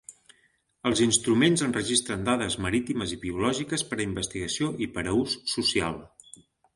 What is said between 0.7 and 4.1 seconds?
Els instruments enregistren dades marítimes i biològiques per a